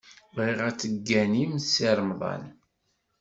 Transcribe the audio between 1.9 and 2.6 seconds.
Remḍan.